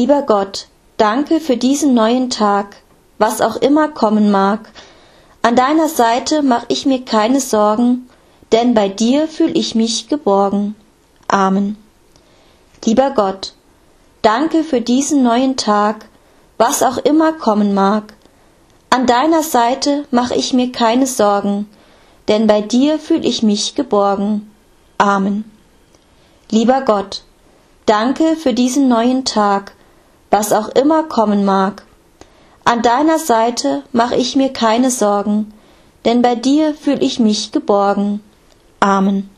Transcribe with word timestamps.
Lieber 0.00 0.22
Gott, 0.22 0.68
danke 0.96 1.40
für 1.40 1.58
diesen 1.58 1.92
neuen 1.92 2.30
Tag, 2.30 2.76
was 3.18 3.42
auch 3.42 3.56
immer 3.56 3.88
kommen 3.88 4.30
mag. 4.30 4.72
An 5.42 5.56
deiner 5.56 5.90
Seite 5.90 6.40
mach 6.42 6.64
ich 6.68 6.86
mir 6.86 7.04
keine 7.04 7.38
Sorgen, 7.38 8.08
denn 8.50 8.72
bei 8.72 8.88
dir 8.88 9.28
fühl 9.28 9.54
ich 9.54 9.74
mich 9.74 10.08
geborgen. 10.08 10.74
Amen. 11.28 11.76
Lieber 12.82 13.10
Gott, 13.10 13.52
danke 14.22 14.64
für 14.64 14.80
diesen 14.80 15.22
neuen 15.22 15.58
Tag, 15.58 16.06
was 16.56 16.82
auch 16.82 16.96
immer 16.96 17.34
kommen 17.34 17.74
mag. 17.74 18.14
An 18.88 19.06
deiner 19.06 19.42
Seite 19.42 20.06
mach 20.10 20.30
ich 20.30 20.54
mir 20.54 20.72
keine 20.72 21.06
Sorgen, 21.06 21.68
denn 22.26 22.46
bei 22.46 22.62
dir 22.62 22.98
fühl 22.98 23.26
ich 23.26 23.42
mich 23.42 23.74
geborgen. 23.74 24.50
Amen. 24.96 25.44
Lieber 26.50 26.80
Gott, 26.86 27.22
danke 27.84 28.34
für 28.36 28.54
diesen 28.54 28.88
neuen 28.88 29.26
Tag, 29.26 29.74
was 30.30 30.52
auch 30.52 30.68
immer 30.68 31.04
kommen 31.04 31.44
mag. 31.44 31.84
An 32.64 32.82
deiner 32.82 33.18
Seite 33.18 33.82
mach 33.92 34.12
ich 34.12 34.36
mir 34.36 34.52
keine 34.52 34.90
Sorgen, 34.90 35.52
denn 36.04 36.22
bei 36.22 36.34
dir 36.34 36.74
fühl 36.74 37.02
ich 37.02 37.18
mich 37.18 37.52
geborgen. 37.52 38.22
Amen. 38.78 39.28